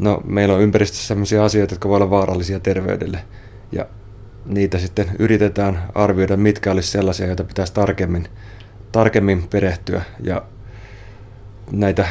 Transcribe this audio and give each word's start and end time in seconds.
No, 0.00 0.22
meillä 0.26 0.54
on 0.54 0.60
ympäristössä 0.60 1.06
sellaisia 1.06 1.44
asioita, 1.44 1.74
jotka 1.74 1.88
voivat 1.88 2.02
olla 2.02 2.10
vaarallisia 2.10 2.60
terveydelle. 2.60 3.18
Ja 3.72 3.86
niitä 4.46 4.78
sitten 4.78 5.10
yritetään 5.18 5.82
arvioida, 5.94 6.36
mitkä 6.36 6.72
olisi 6.72 6.90
sellaisia, 6.90 7.26
joita 7.26 7.44
pitäisi 7.44 7.74
tarkemmin, 7.74 8.28
tarkemmin 8.92 9.48
perehtyä. 9.48 10.02
Ja 10.22 10.42
näitä 11.72 12.08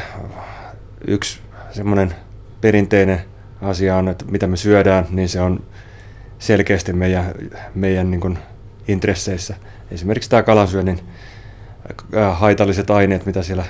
yksi 1.06 1.40
semmoinen 1.70 2.14
perinteinen 2.60 3.20
asia 3.62 3.96
on, 3.96 4.08
että 4.08 4.24
mitä 4.24 4.46
me 4.46 4.56
syödään, 4.56 5.06
niin 5.10 5.28
se 5.28 5.40
on 5.40 5.62
selkeästi 6.38 6.92
meidän, 6.92 7.24
meidän 7.74 8.10
niin 8.10 8.20
kuin 8.20 8.38
intresseissä. 8.88 9.56
Esimerkiksi 9.90 10.30
tämä 10.30 10.42
kalansyönnin 10.42 11.00
haitalliset 12.32 12.90
aineet, 12.90 13.26
mitä 13.26 13.42
siellä 13.42 13.64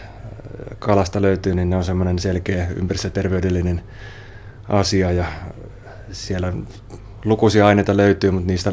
kalasta 0.80 1.22
löytyy, 1.22 1.54
niin 1.54 1.70
ne 1.70 1.76
on 1.76 1.84
semmoinen 1.84 2.18
selkeä 2.18 2.66
ympäristöterveydellinen 2.76 3.82
asia 4.68 5.12
ja 5.12 5.24
siellä 6.12 6.52
lukuisia 7.24 7.66
aineita 7.66 7.96
löytyy, 7.96 8.30
mutta 8.30 8.46
niistä 8.46 8.72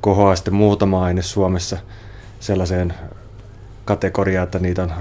kohoaa 0.00 0.36
sitten 0.36 0.54
muutama 0.54 1.04
aine 1.04 1.22
Suomessa 1.22 1.78
sellaiseen 2.40 2.94
kategoriaan, 3.84 4.44
että 4.44 4.58
niitä 4.58 4.82
on 4.82 4.92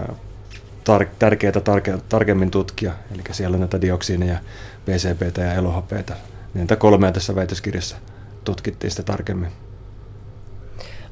tar- 0.89 1.07
tärkeää 1.19 1.53
tarke- 1.53 2.01
tarkemmin 2.09 2.51
tutkia. 2.51 2.91
Eli 3.13 3.23
siellä 3.31 3.55
on 3.55 3.59
näitä 3.61 3.81
dioksiineja, 3.81 4.39
PCBtä 4.85 5.41
ja 5.41 5.53
elohapeita. 5.53 6.13
Niitä 6.53 6.75
kolmea 6.75 7.11
tässä 7.11 7.35
väitöskirjassa 7.35 7.95
tutkittiin 8.43 8.91
sitä 8.91 9.03
tarkemmin. 9.03 9.51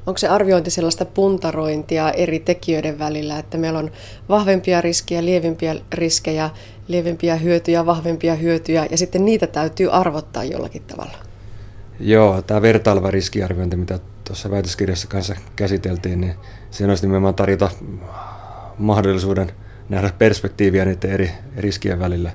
Onko 0.06 0.18
se 0.18 0.28
arviointi 0.28 0.70
sellaista 0.70 1.04
puntarointia 1.04 2.10
eri 2.10 2.40
tekijöiden 2.40 2.98
välillä, 2.98 3.38
että 3.38 3.58
meillä 3.58 3.78
on 3.78 3.90
vahvempia 4.28 4.80
riskejä, 4.80 5.24
lievimpiä 5.24 5.76
riskejä, 5.94 6.50
lievimpiä 6.88 7.36
hyötyjä, 7.36 7.86
vahvempia 7.86 8.34
hyötyjä, 8.34 8.86
ja 8.90 8.98
sitten 8.98 9.24
niitä 9.24 9.46
täytyy 9.46 9.92
arvottaa 9.92 10.44
jollakin 10.44 10.82
tavalla? 10.82 11.18
Joo, 12.00 12.42
tämä 12.42 12.62
vertaileva 12.62 13.10
riskiarviointi, 13.10 13.76
mitä 13.76 13.98
tuossa 14.24 14.50
väitöskirjassa 14.50 15.08
kanssa 15.08 15.36
käsiteltiin, 15.56 16.20
niin 16.20 16.34
siinä 16.70 16.90
olisi 16.90 17.06
nimenomaan 17.06 17.34
tarjota 17.34 17.70
mahdollisuuden 18.78 19.52
nähdä 19.88 20.10
perspektiiviä 20.18 20.84
niiden 20.84 21.10
eri 21.10 21.30
riskien 21.56 21.98
välillä. 21.98 22.30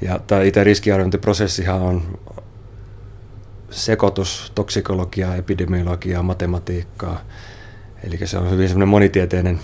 Ja 0.00 0.20
tämä 0.26 0.42
itse 0.42 0.64
riskiarviointiprosessihan 0.64 1.80
on 1.80 2.18
sekoitus 3.70 4.52
toksikologiaa, 4.54 5.36
epidemiologiaa, 5.36 6.22
matematiikkaa. 6.22 7.20
Eli 8.04 8.26
se 8.26 8.38
on 8.38 8.50
hyvin 8.50 8.68
semmoinen 8.68 8.88
monitieteinen 8.88 9.60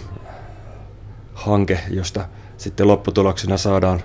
hanke, 1.34 1.80
josta 1.90 2.28
sitten 2.56 2.88
lopputuloksena 2.88 3.56
saadaan 3.56 4.02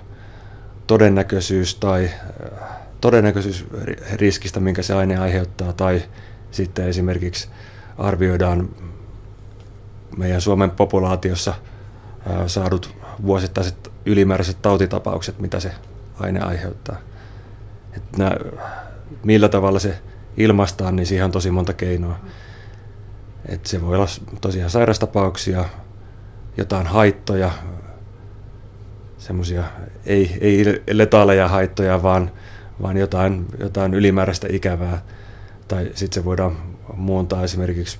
todennäköisyys 0.86 1.74
tai 1.74 2.04
äh, 2.04 2.68
todennäköisyys 3.00 3.66
riskistä, 4.12 4.60
minkä 4.60 4.82
se 4.82 4.94
aine 4.94 5.16
aiheuttaa, 5.16 5.72
tai 5.72 6.02
sitten 6.50 6.88
esimerkiksi 6.88 7.48
arvioidaan 7.98 8.68
meidän 10.16 10.40
Suomen 10.40 10.70
populaatiossa 10.70 11.50
äh, 11.50 12.36
saadut 12.46 12.94
vuosittaiset 13.26 13.92
ylimääräiset 14.06 14.62
tautitapaukset, 14.62 15.38
mitä 15.38 15.60
se 15.60 15.72
aine 16.20 16.40
aiheuttaa. 16.40 16.96
Että 17.96 18.18
nämä 18.18 18.36
millä 19.24 19.48
tavalla 19.48 19.78
se 19.78 19.98
ilmaistaan, 20.36 20.96
niin 20.96 21.06
siihen 21.06 21.24
on 21.24 21.30
tosi 21.30 21.50
monta 21.50 21.72
keinoa. 21.72 22.18
Et 23.48 23.66
se 23.66 23.82
voi 23.82 23.96
olla 23.96 24.06
tosiaan 24.40 24.70
sairastapauksia, 24.70 25.64
jotain 26.56 26.86
haittoja, 26.86 27.50
semmoisia 29.18 29.64
ei, 30.06 30.38
ei 30.40 30.82
letaaleja 30.90 31.48
haittoja, 31.48 32.02
vaan, 32.02 32.30
vaan 32.82 32.96
jotain, 32.96 33.46
jotain 33.60 33.94
ylimääräistä 33.94 34.46
ikävää. 34.50 35.02
Tai 35.68 35.90
sitten 35.94 36.22
se 36.22 36.24
voidaan 36.24 36.56
muuntaa 36.94 37.44
esimerkiksi 37.44 37.98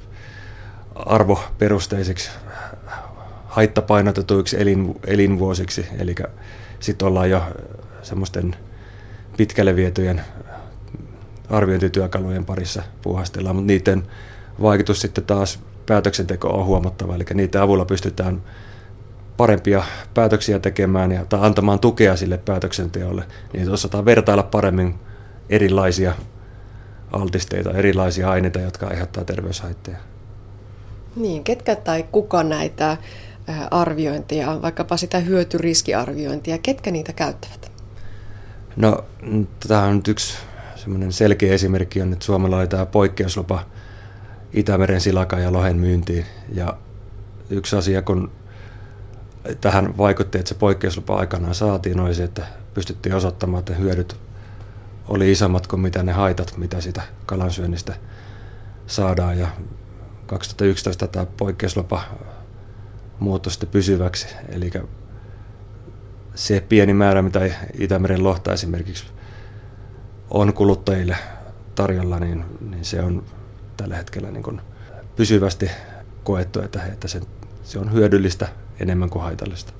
arvoperusteiseksi 0.94 2.30
haittapainotetuiksi 3.46 4.60
elin, 4.60 4.94
elinvuosiksi. 5.06 5.86
Eli 5.98 6.14
sitten 6.80 7.08
ollaan 7.08 7.30
jo 7.30 7.42
semmoisten 8.02 8.56
pitkälle 9.38 9.76
vietyjen 9.76 10.20
arviointityökalujen 11.50 12.44
parissa 12.44 12.82
puuhastellaan, 13.02 13.56
mutta 13.56 13.66
niiden 13.66 14.02
vaikutus 14.62 15.00
sitten 15.00 15.24
taas 15.24 15.60
päätöksenteko 15.86 16.48
on 16.48 16.64
huomattava, 16.64 17.14
eli 17.14 17.24
niiden 17.34 17.62
avulla 17.62 17.84
pystytään 17.84 18.42
parempia 19.36 19.82
päätöksiä 20.14 20.58
tekemään 20.58 21.12
ja 21.12 21.24
tai 21.24 21.40
antamaan 21.42 21.78
tukea 21.78 22.16
sille 22.16 22.38
päätöksenteolle, 22.38 23.24
niin 23.52 23.70
osataan 23.70 24.04
vertailla 24.04 24.42
paremmin 24.42 24.94
erilaisia 25.50 26.12
altisteita, 27.12 27.70
erilaisia 27.70 28.30
aineita, 28.30 28.60
jotka 28.60 28.86
aiheuttaa 28.86 29.24
terveyshaitteja. 29.24 29.96
Niin, 31.16 31.44
ketkä 31.44 31.76
tai 31.76 32.04
kuka 32.12 32.42
näitä 32.42 32.96
arviointia, 33.70 34.62
vaikkapa 34.62 34.96
sitä 34.96 35.18
hyötyriskiarviointia, 35.18 36.58
ketkä 36.58 36.90
niitä 36.90 37.12
käyttävät? 37.12 37.67
No, 38.78 39.04
tämä 39.68 39.82
on 39.82 39.96
nyt 39.96 40.08
yksi 40.08 40.38
semmoinen 40.76 41.12
selkeä 41.12 41.54
esimerkki 41.54 42.02
on, 42.02 42.12
että 42.12 42.24
Suomella 42.24 42.58
oli 42.58 42.68
tämä 42.68 42.86
poikkeuslupa 42.86 43.66
Itämeren 44.52 45.00
silaka 45.00 45.38
ja 45.38 45.52
lohen 45.52 45.76
myyntiin. 45.76 46.26
Ja 46.52 46.76
yksi 47.50 47.76
asia, 47.76 48.02
kun 48.02 48.30
tähän 49.60 49.96
vaikutti, 49.96 50.38
että 50.38 50.48
se 50.48 50.54
poikkeuslupa 50.54 51.16
aikanaan 51.16 51.54
saatiin, 51.54 52.00
oli 52.00 52.14
se, 52.14 52.24
että 52.24 52.46
pystyttiin 52.74 53.14
osoittamaan, 53.14 53.58
että 53.58 53.74
hyödyt 53.74 54.16
oli 55.08 55.32
isommat 55.32 55.66
kuin 55.66 55.80
mitä 55.80 56.02
ne 56.02 56.12
haitat, 56.12 56.56
mitä 56.56 56.80
sitä 56.80 57.02
kalansyönnistä 57.26 57.94
saadaan. 58.86 59.38
Ja 59.38 59.48
2011 60.26 61.06
tämä 61.06 61.26
poikkeuslupa 61.26 62.02
muuttui 63.18 63.52
sitten 63.52 63.68
pysyväksi. 63.68 64.26
Eli 64.48 64.70
se 66.38 66.60
pieni 66.60 66.94
määrä, 66.94 67.22
mitä 67.22 67.40
Itämeren 67.78 68.24
lohta 68.24 68.52
esimerkiksi 68.52 69.04
on 70.30 70.52
kuluttajille 70.54 71.16
tarjolla, 71.74 72.18
niin, 72.18 72.44
niin 72.70 72.84
se 72.84 73.02
on 73.02 73.24
tällä 73.76 73.96
hetkellä 73.96 74.30
niin 74.30 74.42
kuin 74.42 74.60
pysyvästi 75.16 75.70
koettu, 76.24 76.60
että, 76.60 76.82
että 76.92 77.08
se, 77.08 77.20
se 77.62 77.78
on 77.78 77.92
hyödyllistä 77.92 78.48
enemmän 78.80 79.10
kuin 79.10 79.22
haitallista. 79.22 79.72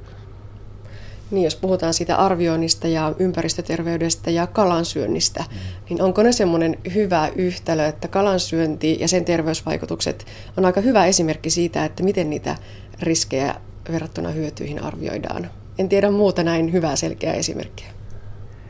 Niin, 1.31 1.45
jos 1.45 1.57
puhutaan 1.57 1.95
siitä 1.95 2.17
arvioinnista 2.17 2.89
ja 2.89 3.15
ympäristöterveydestä 3.19 4.31
ja 4.31 4.47
kalansyönnistä, 4.47 5.45
niin 5.91 6.03
onko 6.03 6.23
ne 6.23 6.33
semmoinen 6.33 6.79
hyvä 6.95 7.29
yhtälö, 7.37 7.87
että 7.87 8.09
kalansyönti 8.09 8.97
ja 9.01 9.09
sen 9.09 9.25
terveysvaikutukset 9.25 10.27
on 10.57 10.65
aika 10.65 10.81
hyvä 10.81 11.07
esimerkki 11.07 11.51
siitä, 11.51 11.85
että 11.85 12.03
miten 12.03 12.31
niitä 12.31 12.57
riskejä 13.01 13.55
verrattuna 13.93 14.31
hyötyihin 14.31 14.83
arvioidaan? 14.83 15.51
En 15.79 15.89
tiedä 15.89 16.11
muuta 16.11 16.43
näin 16.45 16.73
hyvää 16.73 16.97
selkeää 16.97 17.35
esimerkkiä. 17.35 17.87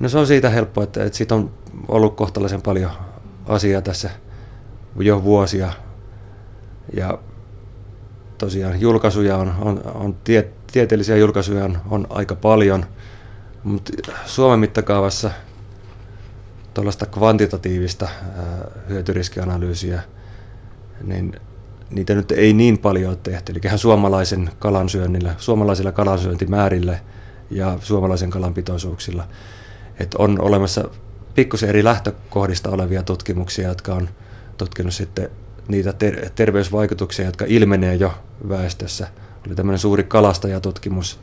No 0.00 0.08
se 0.08 0.18
on 0.18 0.26
siitä 0.26 0.50
helppo, 0.50 0.82
että, 0.82 1.04
että 1.04 1.18
siitä 1.18 1.34
on 1.34 1.50
ollut 1.88 2.16
kohtalaisen 2.16 2.62
paljon 2.62 2.90
asiaa 3.46 3.82
tässä 3.82 4.10
jo 4.98 5.24
vuosia. 5.24 5.72
Ja 6.96 7.18
tosiaan 8.38 8.80
julkaisuja 8.80 9.36
on, 9.36 9.54
on, 9.60 9.82
on 9.94 10.14
tie, 10.24 10.48
tieteellisiä 10.72 11.16
julkaisuja 11.16 11.64
on, 11.64 11.78
on 11.90 12.06
aika 12.10 12.34
paljon, 12.34 12.84
mutta 13.62 13.92
Suomen 14.26 14.58
mittakaavassa 14.58 15.30
tuollaista 16.74 17.06
kvantitatiivista 17.06 18.08
ää, 18.36 18.44
hyötyriskianalyysiä, 18.88 20.02
niin 21.02 21.32
niitä 21.90 22.14
nyt 22.14 22.32
ei 22.32 22.52
niin 22.52 22.78
paljon 22.78 23.10
ole 23.10 23.18
tehty. 23.22 23.52
Eli 23.52 23.78
suomalaisen 23.78 24.50
kalansyönnillä, 24.58 25.34
suomalaisilla 25.38 25.92
kalansyöntimäärillä 25.92 26.98
ja 27.50 27.78
suomalaisen 27.80 28.30
kalanpitoisuuksilla– 28.30 29.24
että 30.00 30.16
on 30.20 30.40
olemassa 30.40 30.90
pikkusen 31.34 31.68
eri 31.68 31.84
lähtökohdista 31.84 32.70
olevia 32.70 33.02
tutkimuksia, 33.02 33.68
jotka 33.68 33.94
on 33.94 34.08
tutkinut 34.56 34.94
sitten 34.94 35.30
niitä 35.68 35.92
ter- 35.92 36.30
terveysvaikutuksia, 36.34 37.24
jotka 37.24 37.44
ilmenee 37.48 37.94
jo 37.94 38.14
väestössä. 38.48 39.08
Oli 39.46 39.54
tämmöinen 39.54 39.78
suuri 39.78 40.04
kalastajatutkimus, 40.04 41.20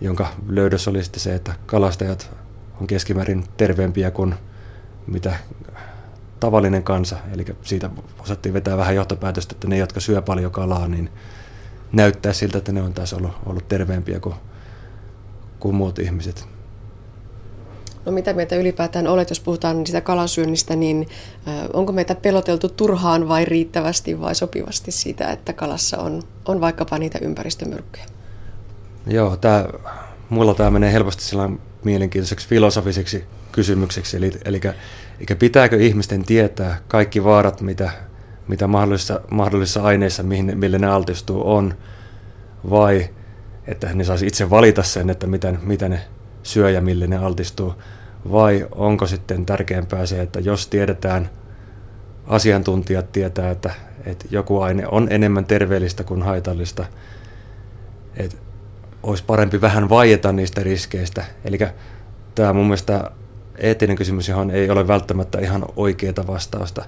jonka 0.00 0.26
löydös 0.48 0.88
oli 0.88 1.04
sitten 1.04 1.20
se, 1.20 1.34
että 1.34 1.54
kalastajat 1.66 2.30
on 2.80 2.86
keskimäärin 2.86 3.44
terveempiä 3.56 4.10
kuin 4.10 4.34
mitä 5.06 5.36
tavallinen 6.40 6.82
kansa. 6.82 7.16
Eli 7.34 7.44
siitä 7.62 7.90
osattiin 8.18 8.52
vetää 8.52 8.76
vähän 8.76 8.94
johtopäätöstä, 8.94 9.54
että 9.54 9.68
ne, 9.68 9.76
jotka 9.76 10.00
syö 10.00 10.22
paljon 10.22 10.52
kalaa, 10.52 10.88
niin 10.88 11.10
näyttää 11.92 12.32
siltä, 12.32 12.58
että 12.58 12.72
ne 12.72 12.82
on 12.82 12.92
taas 12.92 13.12
ollut, 13.12 13.32
ollut 13.46 13.68
terveempiä 13.68 14.20
kuin, 14.20 14.34
kuin 15.60 15.74
muut 15.74 15.98
ihmiset. 15.98 16.48
No 18.04 18.12
mitä 18.12 18.32
mieltä 18.32 18.56
ylipäätään 18.56 19.06
olet, 19.06 19.30
jos 19.30 19.40
puhutaan 19.40 19.86
sitä 19.86 20.00
kalansyönnistä, 20.00 20.76
niin 20.76 21.08
onko 21.72 21.92
meitä 21.92 22.14
peloteltu 22.14 22.68
turhaan 22.68 23.28
vai 23.28 23.44
riittävästi 23.44 24.20
vai 24.20 24.34
sopivasti 24.34 24.92
siitä, 24.92 25.30
että 25.30 25.52
kalassa 25.52 25.98
on, 25.98 26.22
on 26.48 26.60
vaikkapa 26.60 26.98
niitä 26.98 27.18
ympäristömyrkkyjä? 27.22 28.06
Joo, 29.06 29.36
tämä 29.36 29.64
mulla 30.28 30.54
tämä 30.54 30.70
menee 30.70 30.92
helposti 30.92 31.24
sellainen 31.24 31.58
mielenkiintoiseksi 31.84 32.48
filosofiseksi 32.48 33.24
kysymykseksi, 33.52 34.16
eli, 34.16 34.32
eli, 34.44 34.60
eli 35.18 35.36
pitääkö 35.38 35.76
ihmisten 35.76 36.24
tietää 36.24 36.78
kaikki 36.88 37.24
vaarat, 37.24 37.60
mitä, 37.60 37.90
mitä 38.48 38.66
mahdollisissa, 38.66 39.20
mahdollisissa 39.30 39.82
aineissa, 39.82 40.22
mihin, 40.22 40.58
mille 40.58 40.78
ne 40.78 40.86
altistuu, 40.86 41.54
on, 41.54 41.74
vai 42.70 43.08
että 43.66 43.94
ne 43.94 44.04
saisi 44.04 44.26
itse 44.26 44.50
valita 44.50 44.82
sen, 44.82 45.10
että 45.10 45.26
mitä, 45.26 45.54
mitä 45.62 45.88
ne 45.88 46.00
syö 46.42 46.70
ja 46.70 46.80
mille 46.80 47.06
ne 47.06 47.16
altistuu, 47.16 47.74
vai 48.32 48.66
onko 48.72 49.06
sitten 49.06 49.46
tärkeämpää 49.46 50.06
se, 50.06 50.22
että 50.22 50.40
jos 50.40 50.66
tiedetään, 50.66 51.30
asiantuntijat 52.26 53.12
tietää, 53.12 53.50
että, 53.50 53.70
että 54.04 54.26
joku 54.30 54.60
aine 54.60 54.86
on 54.86 55.06
enemmän 55.10 55.44
terveellistä 55.44 56.04
kuin 56.04 56.22
haitallista, 56.22 56.84
että 58.16 58.36
olisi 59.02 59.24
parempi 59.24 59.60
vähän 59.60 59.88
vaieta 59.88 60.32
niistä 60.32 60.62
riskeistä. 60.62 61.24
Eli 61.44 61.58
tämä 62.34 62.52
mun 62.52 62.66
mielestä 62.66 63.10
eettinen 63.58 63.96
kysymys, 63.96 64.28
johon 64.28 64.50
ei 64.50 64.70
ole 64.70 64.88
välttämättä 64.88 65.38
ihan 65.38 65.64
oikeaa 65.76 66.26
vastausta. 66.26 66.84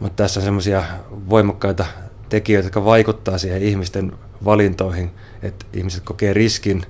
Mutta 0.00 0.22
tässä 0.22 0.40
on 0.40 0.44
semmoisia 0.44 0.84
voimakkaita 1.30 1.86
tekijöitä, 2.28 2.66
jotka 2.66 2.84
vaikuttaa 2.84 3.38
siihen 3.38 3.62
ihmisten 3.62 4.12
valintoihin, 4.44 5.10
että 5.42 5.66
ihmiset 5.72 6.04
kokee 6.04 6.32
riskin, 6.32 6.82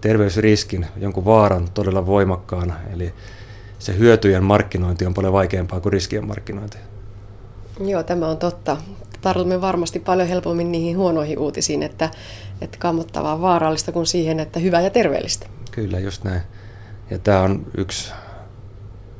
terveysriskin, 0.00 0.86
jonkun 0.96 1.24
vaaran 1.24 1.68
todella 1.74 2.06
voimakkaana. 2.06 2.74
Eli 2.92 3.14
se 3.78 3.98
hyötyjen 3.98 4.44
markkinointi 4.44 5.06
on 5.06 5.14
paljon 5.14 5.32
vaikeampaa 5.32 5.80
kuin 5.80 5.92
riskien 5.92 6.26
markkinointi. 6.26 6.78
Joo, 7.80 8.02
tämä 8.02 8.28
on 8.28 8.36
totta. 8.36 8.76
Tartumme 9.26 9.60
varmasti 9.60 10.00
paljon 10.00 10.28
helpommin 10.28 10.72
niihin 10.72 10.96
huonoihin 10.96 11.38
uutisiin, 11.38 11.82
että, 11.82 12.10
että 12.60 12.78
kammottavaa 12.78 13.40
vaarallista 13.40 13.92
kuin 13.92 14.06
siihen, 14.06 14.40
että 14.40 14.60
hyvää 14.60 14.80
ja 14.80 14.90
terveellistä. 14.90 15.46
Kyllä, 15.70 15.98
just 15.98 16.24
näin. 16.24 16.40
Ja 17.10 17.18
tämä 17.18 17.40
on 17.40 17.66
yksi 17.76 18.12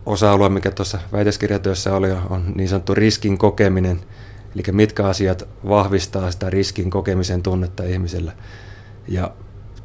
osa-alue, 0.07 0.49
mikä 0.49 0.71
tuossa 0.71 0.99
väitöskirjatyössä 1.13 1.95
oli, 1.95 2.11
on 2.31 2.53
niin 2.55 2.69
sanottu 2.69 2.95
riskin 2.95 3.39
kokeminen. 3.39 4.01
Eli 4.55 4.63
mitkä 4.73 5.07
asiat 5.07 5.49
vahvistaa 5.69 6.31
sitä 6.31 6.51
riskin 6.51 6.91
kokemisen 6.91 7.43
tunnetta 7.43 7.85
ihmisellä. 7.85 8.33
Ja 9.09 9.31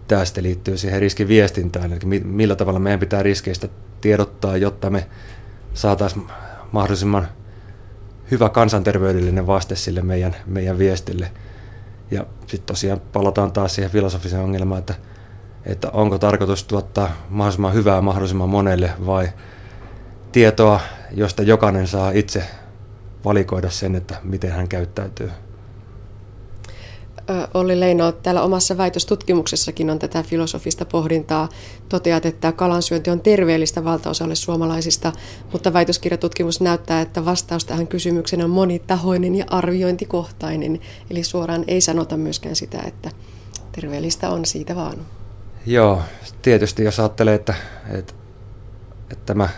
tästä 0.07 0.43
liittyy 0.43 0.77
siihen 0.77 1.01
riskin 1.01 1.27
viestintään, 1.27 1.93
eli 1.93 2.19
millä 2.19 2.55
tavalla 2.55 2.79
meidän 2.79 2.99
pitää 2.99 3.23
riskeistä 3.23 3.67
tiedottaa, 4.01 4.57
jotta 4.57 4.89
me 4.89 5.07
saataisiin 5.73 6.25
mahdollisimman 6.71 7.27
hyvä 8.31 8.49
kansanterveydellinen 8.49 9.47
vaste 9.47 9.75
sille 9.75 10.01
meidän, 10.01 10.35
meidän 10.45 10.77
viestille. 10.77 11.31
Ja 12.11 12.25
sitten 12.39 12.65
tosiaan 12.65 13.01
palataan 13.13 13.51
taas 13.51 13.75
siihen 13.75 13.91
filosofiseen 13.91 14.43
ongelmaan, 14.43 14.79
että, 14.79 14.95
että 15.65 15.89
onko 15.89 16.17
tarkoitus 16.17 16.63
tuottaa 16.63 17.11
mahdollisimman 17.29 17.73
hyvää 17.73 18.01
mahdollisimman 18.01 18.49
monelle 18.49 18.91
vai 19.05 19.29
tietoa, 20.31 20.79
josta 21.11 21.43
jokainen 21.43 21.87
saa 21.87 22.11
itse 22.11 22.43
valikoida 23.25 23.69
sen, 23.69 23.95
että 23.95 24.15
miten 24.23 24.51
hän 24.51 24.67
käyttäytyy. 24.67 25.31
Olli 27.53 27.79
Leino, 27.79 28.11
täällä 28.11 28.41
omassa 28.41 28.77
väitöstutkimuksessakin 28.77 29.89
on 29.89 29.99
tätä 29.99 30.23
filosofista 30.23 30.85
pohdintaa. 30.85 31.49
Toteat, 31.89 32.25
että 32.25 32.51
kalansyönti 32.51 33.09
on 33.09 33.21
terveellistä 33.21 33.83
valtaosalle 33.83 34.35
suomalaisista, 34.35 35.11
mutta 35.51 35.73
väitöskirjatutkimus 35.73 36.61
näyttää, 36.61 37.01
että 37.01 37.25
vastaus 37.25 37.65
tähän 37.65 37.87
kysymykseen 37.87 38.43
on 38.43 38.49
monitahoinen 38.49 39.35
ja 39.35 39.45
arviointikohtainen. 39.49 40.79
Eli 41.09 41.23
suoraan 41.23 41.63
ei 41.67 41.81
sanota 41.81 42.17
myöskään 42.17 42.55
sitä, 42.55 42.81
että 42.87 43.11
terveellistä 43.71 44.29
on 44.29 44.45
siitä 44.45 44.75
vaan. 44.75 44.97
Joo, 45.65 46.01
tietysti 46.41 46.83
jos 46.83 46.99
ajattelee, 46.99 47.35
että, 47.35 47.53
että, 47.89 48.13
että 49.11 49.25
tämä 49.25 49.49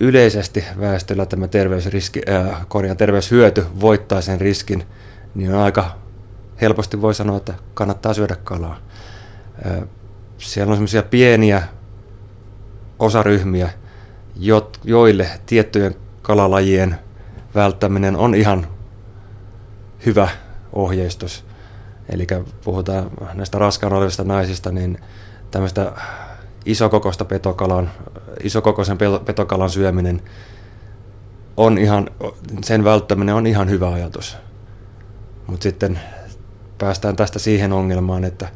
yleisesti 0.00 0.64
väestöllä 0.80 1.26
tämä 1.26 1.48
terveysriski, 1.48 2.22
äh, 2.28 2.66
korjaan, 2.68 2.96
terveyshyöty 2.96 3.66
voittaa 3.80 4.20
sen 4.20 4.40
riskin, 4.40 4.84
niin 5.34 5.54
on 5.54 5.60
aika 5.60 6.03
helposti 6.64 7.02
voi 7.02 7.14
sanoa, 7.14 7.36
että 7.36 7.54
kannattaa 7.74 8.14
syödä 8.14 8.36
kalaa. 8.44 8.76
Siellä 10.38 10.70
on 10.70 10.76
semmoisia 10.76 11.02
pieniä 11.02 11.62
osaryhmiä, 12.98 13.70
joille 14.84 15.28
tiettyjen 15.46 15.94
kalalajien 16.22 16.98
välttäminen 17.54 18.16
on 18.16 18.34
ihan 18.34 18.66
hyvä 20.06 20.28
ohjeistus. 20.72 21.44
Eli 22.08 22.26
puhutaan 22.64 23.10
näistä 23.34 23.58
raskaan 23.58 23.92
olevista 23.92 24.24
naisista, 24.24 24.72
niin 24.72 24.98
tämmöistä 25.50 25.92
isokokoista 26.64 27.24
petokalan, 27.24 27.90
isokokoisen 28.42 28.98
petokalan 29.24 29.70
syöminen 29.70 30.22
on 31.56 31.78
ihan, 31.78 32.10
sen 32.64 32.84
välttäminen 32.84 33.34
on 33.34 33.46
ihan 33.46 33.70
hyvä 33.70 33.92
ajatus. 33.92 34.36
Mutta 35.46 35.62
sitten 35.62 36.00
päästään 36.84 37.16
tästä 37.16 37.38
siihen 37.38 37.72
ongelmaan, 37.72 38.24
että 38.24 38.48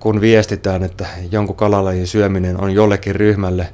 kun 0.00 0.20
viestitään, 0.20 0.82
että 0.82 1.06
jonkun 1.30 1.56
kalalajin 1.56 2.06
syöminen 2.06 2.60
on 2.60 2.74
jollekin 2.74 3.14
ryhmälle 3.14 3.72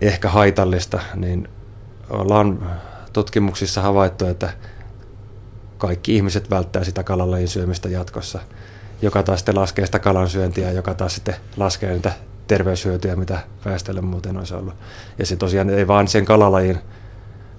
ehkä 0.00 0.28
haitallista, 0.28 1.00
niin 1.14 1.48
ollaan 2.10 2.70
tutkimuksissa 3.12 3.82
havaittu, 3.82 4.26
että 4.26 4.50
kaikki 5.78 6.16
ihmiset 6.16 6.50
välttää 6.50 6.84
sitä 6.84 7.02
kalalajin 7.02 7.48
syömistä 7.48 7.88
jatkossa, 7.88 8.40
joka 9.02 9.22
taas 9.22 9.40
sitten 9.40 9.56
laskee 9.56 9.86
sitä 9.86 9.98
kalan 9.98 10.28
syöntiä, 10.28 10.70
joka 10.70 10.94
taas 10.94 11.14
sitten 11.14 11.34
laskee 11.56 11.92
niitä 11.92 12.12
terveyshyötyjä, 12.46 13.16
mitä 13.16 13.38
väestölle 13.64 14.00
muuten 14.00 14.36
olisi 14.36 14.54
ollut. 14.54 14.74
Ja 15.18 15.26
se 15.26 15.36
tosiaan 15.36 15.70
ei 15.70 15.86
vaan 15.86 16.08
sen 16.08 16.24
kalalajin 16.24 16.78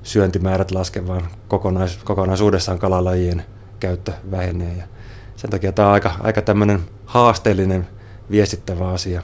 syöntimäärät 0.04 0.72
laske, 0.72 1.08
vaan 1.08 1.28
kokonais, 1.48 1.98
kokonaisuudessaan 2.04 2.80
kalalajien 2.80 3.46
käyttö 3.80 4.14
vähenee. 4.32 4.76
Ja 4.78 4.84
sen 5.36 5.50
takia 5.50 5.72
tämä 5.72 5.88
on 5.88 5.94
aika, 5.94 6.16
aika 6.20 6.42
tämmöinen 6.42 6.80
haasteellinen 7.06 7.88
viestittävä 8.32 8.90
asia. 8.90 9.22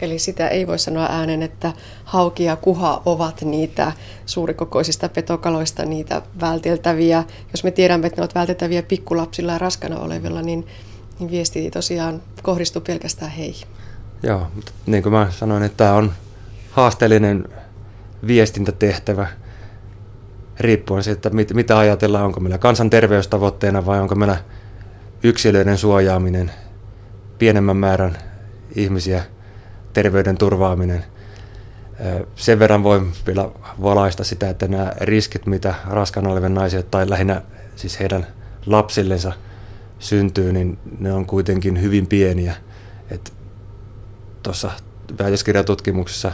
Eli 0.00 0.18
sitä 0.18 0.48
ei 0.48 0.66
voi 0.66 0.78
sanoa 0.78 1.06
äänen, 1.10 1.42
että 1.42 1.72
hauki 2.04 2.44
ja 2.44 2.56
kuha 2.56 3.02
ovat 3.04 3.42
niitä 3.42 3.92
suurikokoisista 4.26 5.08
petokaloista, 5.08 5.84
niitä 5.84 6.22
välteltäviä. 6.40 7.24
Jos 7.52 7.64
me 7.64 7.70
tiedämme, 7.70 8.06
että 8.06 8.20
ne 8.20 8.22
ovat 8.22 8.34
välteltäviä 8.34 8.82
pikkulapsilla 8.82 9.52
ja 9.52 9.58
raskana 9.58 9.98
olevilla, 9.98 10.42
niin, 10.42 10.66
niin 11.18 11.30
viesti 11.30 11.70
tosiaan 11.70 12.22
kohdistuu 12.42 12.82
pelkästään 12.82 13.30
heihin. 13.30 13.68
Joo, 14.22 14.46
mutta 14.54 14.72
niin 14.86 15.02
kuin 15.02 15.12
mä 15.12 15.28
sanoin, 15.30 15.62
että 15.62 15.76
tämä 15.76 15.94
on 15.94 16.12
haasteellinen 16.70 17.48
viestintätehtävä– 18.26 19.26
riippuen 20.60 21.02
siitä, 21.02 21.28
että 21.28 21.54
mitä 21.54 21.78
ajatellaan, 21.78 22.24
onko 22.24 22.40
meillä 22.40 22.58
kansanterveystavoitteena 22.58 23.86
vai 23.86 24.00
onko 24.00 24.14
meillä 24.14 24.36
yksilöiden 25.22 25.78
suojaaminen, 25.78 26.50
pienemmän 27.38 27.76
määrän 27.76 28.18
ihmisiä, 28.74 29.24
terveyden 29.92 30.38
turvaaminen. 30.38 31.04
Sen 32.34 32.58
verran 32.58 32.82
voi 32.82 33.06
vielä 33.26 33.48
valaista 33.82 34.24
sitä, 34.24 34.50
että 34.50 34.68
nämä 34.68 34.92
riskit, 35.00 35.46
mitä 35.46 35.74
raskaana 35.86 36.30
olevien 36.30 36.54
naisia 36.54 36.82
tai 36.82 37.10
lähinnä 37.10 37.42
siis 37.76 38.00
heidän 38.00 38.26
lapsillensa 38.66 39.32
syntyy, 39.98 40.52
niin 40.52 40.78
ne 40.98 41.12
on 41.12 41.26
kuitenkin 41.26 41.80
hyvin 41.82 42.06
pieniä. 42.06 42.54
Tuossa 44.42 44.70
väitöskirjatutkimuksessa 45.18 46.32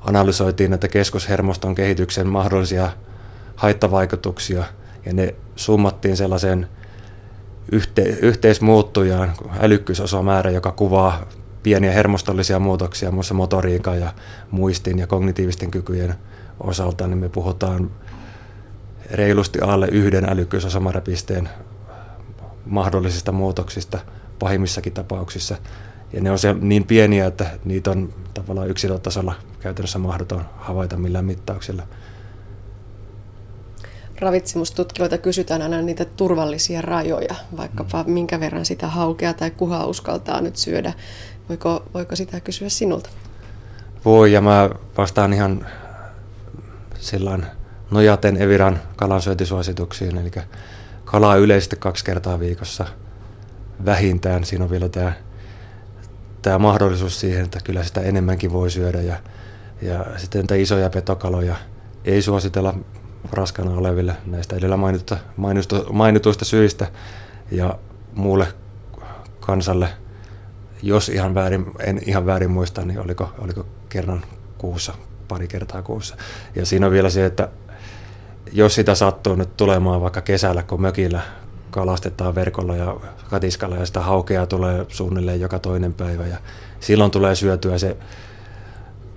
analysoitiin 0.00 0.70
näitä 0.70 0.88
keskushermoston 0.88 1.74
kehityksen 1.74 2.26
mahdollisia 2.26 2.90
haittavaikutuksia 3.58 4.64
ja 5.06 5.12
ne 5.12 5.34
summattiin 5.56 6.16
sellaiseen 6.16 6.68
yhte, 7.72 8.02
yhteismuuttujaan, 8.02 9.32
älykkyysosamäärä, 9.60 10.50
joka 10.50 10.72
kuvaa 10.72 11.28
pieniä 11.62 11.92
hermostollisia 11.92 12.58
muutoksia 12.58 13.10
muassa 13.10 13.34
motoriikan 13.34 14.00
ja 14.00 14.12
muistin 14.50 14.98
ja 14.98 15.06
kognitiivisten 15.06 15.70
kykyjen 15.70 16.14
osalta, 16.60 17.06
niin 17.06 17.18
me 17.18 17.28
puhutaan 17.28 17.90
reilusti 19.10 19.60
alle 19.60 19.88
yhden 19.92 20.24
älykkyysosamääräpisteen 20.24 21.48
mahdollisista 22.66 23.32
muutoksista 23.32 23.98
pahimmissakin 24.38 24.92
tapauksissa. 24.92 25.56
Ja 26.12 26.20
ne 26.20 26.30
on 26.30 26.38
se 26.38 26.54
niin 26.60 26.84
pieniä, 26.84 27.26
että 27.26 27.46
niitä 27.64 27.90
on 27.90 28.14
tavallaan 28.34 28.70
yksilötasolla 28.70 29.34
käytännössä 29.60 29.98
mahdoton 29.98 30.44
havaita 30.56 30.96
millään 30.96 31.24
mittauksilla 31.24 31.82
ravitsemustutkijoilta 34.20 35.18
kysytään 35.18 35.62
aina 35.62 35.82
niitä 35.82 36.04
turvallisia 36.04 36.80
rajoja, 36.82 37.34
vaikkapa 37.56 38.02
mm. 38.02 38.10
minkä 38.12 38.40
verran 38.40 38.64
sitä 38.64 38.86
haukea 38.86 39.34
tai 39.34 39.50
kuhaa 39.50 39.86
uskaltaa 39.86 40.40
nyt 40.40 40.56
syödä. 40.56 40.92
Voiko, 41.48 41.82
voiko 41.94 42.16
sitä 42.16 42.40
kysyä 42.40 42.68
sinulta? 42.68 43.10
Voi, 44.04 44.32
ja 44.32 44.40
mä 44.40 44.70
vastaan 44.98 45.32
ihan 45.32 45.66
silloin 46.98 47.46
nojaten 47.90 48.42
Eviran 48.42 48.80
kalansyöntisuosituksiin, 48.96 50.18
eli 50.18 50.30
kalaa 51.04 51.36
yleisesti 51.36 51.76
kaksi 51.76 52.04
kertaa 52.04 52.40
viikossa. 52.40 52.86
vähintään. 53.84 54.44
Siinä 54.44 54.64
on 54.64 54.70
vielä 54.70 54.88
tämä, 54.88 55.12
tämä 56.42 56.58
mahdollisuus 56.58 57.20
siihen, 57.20 57.44
että 57.44 57.58
kyllä 57.64 57.84
sitä 57.84 58.00
enemmänkin 58.00 58.52
voi 58.52 58.70
syödä. 58.70 59.00
Ja, 59.00 59.16
ja 59.82 60.04
sitten 60.16 60.38
näitä 60.38 60.54
isoja 60.54 60.90
petokaloja 60.90 61.56
ei 62.04 62.22
suositella 62.22 62.74
raskana 63.32 63.70
oleville 63.70 64.16
näistä 64.26 64.56
edellä 64.56 64.76
mainituista, 65.36 65.84
mainituista 65.92 66.44
syistä. 66.44 66.86
Ja 67.50 67.78
muulle 68.14 68.46
kansalle, 69.40 69.88
jos 70.82 71.08
ihan 71.08 71.34
väärin, 71.34 71.66
en 71.80 72.00
ihan 72.06 72.26
väärin 72.26 72.50
muista, 72.50 72.84
niin 72.84 73.00
oliko, 73.00 73.32
oliko 73.38 73.66
kerran 73.88 74.22
kuussa, 74.58 74.94
pari 75.28 75.48
kertaa 75.48 75.82
kuussa. 75.82 76.16
Ja 76.54 76.66
siinä 76.66 76.86
on 76.86 76.92
vielä 76.92 77.10
se, 77.10 77.26
että 77.26 77.48
jos 78.52 78.74
sitä 78.74 78.94
sattuu 78.94 79.34
nyt 79.34 79.56
tulemaan 79.56 80.00
vaikka 80.00 80.20
kesällä, 80.20 80.62
kun 80.62 80.80
mökillä 80.80 81.20
kalastetaan 81.70 82.34
verkolla 82.34 82.76
ja 82.76 82.96
katiskalla 83.30 83.76
ja 83.76 83.86
sitä 83.86 84.00
haukea 84.00 84.46
tulee 84.46 84.86
suunnilleen 84.88 85.40
joka 85.40 85.58
toinen 85.58 85.94
päivä 85.94 86.26
ja 86.26 86.36
silloin 86.80 87.10
tulee 87.10 87.34
syötyä 87.34 87.78
se 87.78 87.96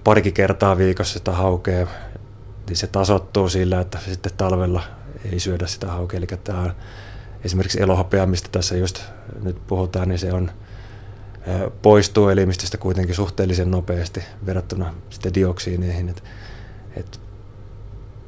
parikin 0.04 0.34
kertaa 0.34 0.78
viikossa 0.78 1.14
sitä 1.14 1.32
haukea, 1.32 1.88
niin 2.68 2.78
se 2.78 2.88
tasottuu 2.88 3.50
sillä, 3.50 3.80
että 3.80 4.00
sitten 4.10 4.32
talvella 4.38 4.84
ei 5.32 5.40
syödä 5.40 5.68
sitä 5.68 5.88
haukea. 5.88 6.18
Eli 6.18 6.28
tämä 6.44 6.62
on 6.62 6.74
esimerkiksi 7.44 7.82
elohopea, 7.82 8.26
mistä 8.26 8.50
tässä 8.52 8.78
just 8.78 9.02
nyt 9.44 9.68
puhutaan, 9.68 10.10
niin 10.10 10.20
se 10.20 10.34
on 10.34 10.52
poistuu 11.82 12.30
elimistöstä 12.30 12.78
kuitenkin 12.78 13.16
suhteellisen 13.16 13.72
nopeasti 13.72 14.24
verrattuna 14.46 14.94
sitten 15.10 15.34
dioksiineihin. 15.34 16.10
Et, 16.10 16.24
et 16.96 17.20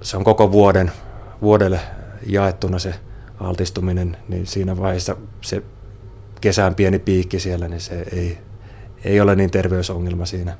se 0.01 0.17
on 0.17 0.23
koko 0.23 0.51
vuoden, 0.51 0.91
vuodelle 1.41 1.79
jaettuna 2.25 2.79
se 2.79 2.95
altistuminen, 3.39 4.17
niin 4.27 4.47
siinä 4.47 4.77
vaiheessa 4.77 5.15
se 5.41 5.63
kesän 6.41 6.75
pieni 6.75 6.99
piikki 6.99 7.39
siellä, 7.39 7.67
niin 7.67 7.81
se 7.81 8.05
ei, 8.11 8.37
ei 9.03 9.21
ole 9.21 9.35
niin 9.35 9.51
terveysongelma 9.51 10.25
siinä. 10.25 10.57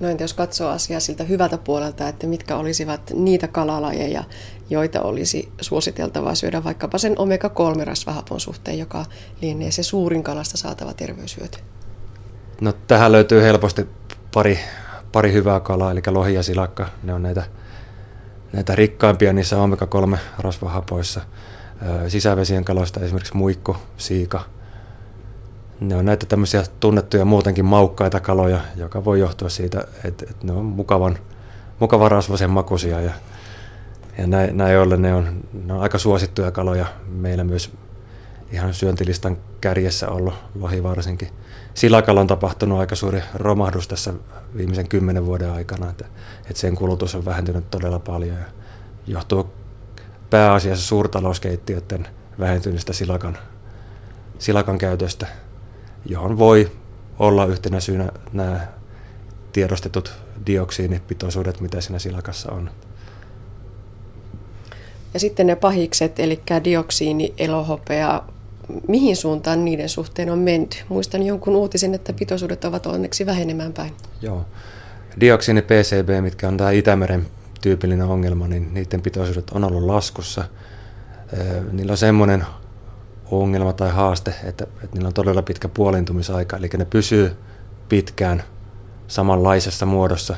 No 0.00 0.08
entä 0.08 0.24
jos 0.24 0.34
katsoo 0.34 0.70
asiaa 0.70 1.00
siltä 1.00 1.24
hyvältä 1.24 1.58
puolelta, 1.58 2.08
että 2.08 2.26
mitkä 2.26 2.56
olisivat 2.56 3.00
niitä 3.14 3.48
kalalajeja, 3.48 4.24
joita 4.70 5.02
olisi 5.02 5.52
suositeltavaa 5.60 6.34
syödä 6.34 6.64
vaikkapa 6.64 6.98
sen 6.98 7.14
omega-3 7.18 7.84
rasvahapon 7.84 8.40
suhteen, 8.40 8.78
joka 8.78 9.04
lienee 9.42 9.70
se 9.70 9.82
suurin 9.82 10.22
kalasta 10.22 10.56
saatava 10.56 10.94
terveyshyöty? 10.94 11.58
No 12.60 12.72
tähän 12.72 13.12
löytyy 13.12 13.42
helposti 13.42 13.86
pari, 14.34 14.58
pari 15.12 15.32
hyvää 15.32 15.60
kalaa, 15.60 15.90
eli 15.90 16.02
lohi 16.06 16.34
ja 16.34 16.42
silakka. 16.42 16.88
Ne 17.02 17.14
on 17.14 17.22
näitä, 17.22 17.42
näitä 18.52 18.74
rikkaimpia 18.74 19.32
niissä 19.32 19.56
omega-3 19.56 20.18
rasvahapoissa. 20.38 21.20
Sisävesien 22.08 22.64
kaloista 22.64 23.00
esimerkiksi 23.00 23.36
muikku, 23.36 23.76
siika– 23.96 24.40
ne 25.80 25.96
on 25.96 26.04
näitä 26.04 26.26
tämmöisiä 26.26 26.64
tunnettuja 26.80 27.24
muutenkin 27.24 27.64
maukkaita 27.64 28.20
kaloja, 28.20 28.60
joka 28.76 29.04
voi 29.04 29.20
johtua 29.20 29.48
siitä, 29.48 29.84
että, 30.04 30.26
että 30.30 30.46
ne 30.46 30.52
on 30.52 30.64
mukavan, 30.64 31.18
mukavan 31.78 32.10
rasvasen 32.10 32.50
makuisia 32.50 33.00
ja, 33.00 33.10
ja 34.18 34.26
näin, 34.26 34.56
näin 34.56 34.78
ollen 34.78 35.02
ne 35.02 35.14
on, 35.14 35.40
ne 35.64 35.72
on 35.72 35.80
aika 35.80 35.98
suosittuja 35.98 36.50
kaloja 36.50 36.86
meillä 37.08 37.44
myös 37.44 37.72
ihan 38.52 38.74
syöntilistan 38.74 39.36
kärjessä 39.60 40.08
ollut, 40.08 40.34
lohi 40.54 40.82
varsinkin. 40.82 41.28
Silakalla 41.74 42.20
on 42.20 42.26
tapahtunut 42.26 42.78
aika 42.78 42.94
suuri 42.94 43.22
romahdus 43.34 43.88
tässä 43.88 44.14
viimeisen 44.56 44.88
kymmenen 44.88 45.26
vuoden 45.26 45.50
aikana, 45.50 45.90
että, 45.90 46.04
että 46.40 46.60
sen 46.60 46.74
kulutus 46.74 47.14
on 47.14 47.24
vähentynyt 47.24 47.70
todella 47.70 47.98
paljon 47.98 48.36
ja 48.36 48.44
johtuu 49.06 49.50
pääasiassa 50.30 50.86
suurtalouskeittiöiden 50.86 52.08
vähentyneestä 52.38 52.92
silakan, 52.92 53.38
silakan 54.38 54.78
käytöstä– 54.78 55.26
johon 56.06 56.38
voi 56.38 56.72
olla 57.18 57.46
yhtenä 57.46 57.80
syynä 57.80 58.08
nämä 58.32 58.66
tiedostetut 59.52 60.12
dioksiinipitoisuudet, 60.46 61.60
mitä 61.60 61.80
siinä 61.80 61.98
silakassa 61.98 62.52
on. 62.52 62.70
Ja 65.14 65.20
sitten 65.20 65.46
ne 65.46 65.56
pahikset, 65.56 66.20
eli 66.20 66.42
dioksiini, 66.64 67.34
elohopea, 67.38 68.22
mihin 68.88 69.16
suuntaan 69.16 69.64
niiden 69.64 69.88
suhteen 69.88 70.30
on 70.30 70.38
menty? 70.38 70.76
Muistan 70.88 71.22
jonkun 71.22 71.56
uutisen, 71.56 71.94
että 71.94 72.12
pitoisuudet 72.12 72.64
ovat 72.64 72.86
onneksi 72.86 73.26
vähenemään 73.26 73.72
päin. 73.72 73.92
Joo. 74.22 74.46
Dioksiini 75.20 75.62
PCB, 75.62 76.08
mitkä 76.22 76.48
on 76.48 76.56
tämä 76.56 76.70
Itämeren 76.70 77.26
tyypillinen 77.60 78.06
ongelma, 78.06 78.48
niin 78.48 78.74
niiden 78.74 79.02
pitoisuudet 79.02 79.50
on 79.50 79.64
ollut 79.64 79.82
laskussa. 79.82 80.44
Niillä 81.72 81.90
on 81.90 81.96
semmoinen 81.96 82.44
ongelma 83.30 83.72
tai 83.72 83.90
haaste, 83.90 84.34
että, 84.44 84.64
että 84.64 84.94
niillä 84.94 85.06
on 85.06 85.14
todella 85.14 85.42
pitkä 85.42 85.68
puolintumisaika, 85.68 86.56
eli 86.56 86.70
ne 86.78 86.84
pysyy 86.84 87.36
pitkään 87.88 88.42
samanlaisessa 89.08 89.86
muodossa. 89.86 90.36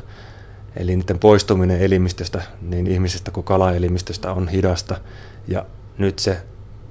Eli 0.76 0.96
niiden 0.96 1.18
poistuminen 1.18 1.80
elimistöstä, 1.80 2.42
niin 2.62 2.86
ihmisestä 2.86 3.30
kuin 3.30 3.44
kalaelimistöstä 3.44 4.32
on 4.32 4.48
hidasta. 4.48 5.00
Ja 5.48 5.66
nyt 5.98 6.18
se 6.18 6.42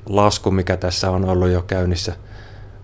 lasku, 0.06 0.52
mikä 0.52 0.78
tässä 0.78 1.12
on 1.12 1.26
ollut 1.26 1.50
jo 1.50 1.62
käynnissä 1.62 2.16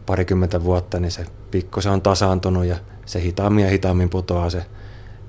parikymmentä 0.06 0.64
vuotta, 0.64 1.00
niin 1.00 1.12
se 1.12 1.26
pikkusen 1.52 1.92
on 1.92 2.02
tasaantunut 2.02 2.66
ja 2.66 2.78
se 3.06 3.22
hitaammin 3.22 3.64
ja 3.64 3.72
hitaammin 3.72 4.10
putoaa 4.10 4.50
se 4.50 4.66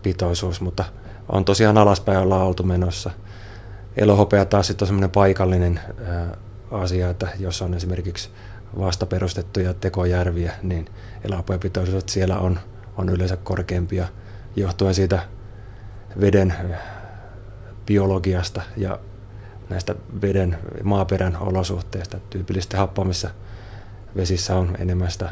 pitoisuus, 0.03 0.61
mutta 0.61 0.85
on 1.29 1.45
tosiaan 1.45 1.79
alaspäin 1.79 2.19
ollaan 2.19 2.47
oltu 2.47 2.63
menossa. 2.63 3.11
Elohopea 3.97 4.45
taas 4.45 4.67
sitten 4.67 4.85
on 4.85 4.87
semmoinen 4.87 5.11
paikallinen 5.11 5.81
asia, 6.71 7.11
että 7.11 7.29
jos 7.39 7.63
on 7.63 7.75
esimerkiksi 7.75 8.31
vasta 8.79 9.07
perustettuja 9.07 9.75
tekojärviä, 9.75 10.53
niin 10.63 10.87
eläinpitoisuudet 11.25 12.09
siellä 12.09 12.39
on, 12.39 12.59
on 12.97 13.09
yleensä 13.09 13.37
korkeampia 13.37 14.09
johtuen 14.57 14.95
siitä 14.95 15.23
veden 16.21 16.55
biologiasta 17.87 18.63
ja 18.77 18.99
näistä 19.69 19.95
veden 20.23 20.59
maaperän 20.83 21.37
olosuhteista. 21.37 22.19
Tyypillisesti 22.31 22.77
happamissa 22.77 23.31
vesissä 24.17 24.57
on 24.57 24.77
enemmän 24.79 25.11
sitä, 25.11 25.31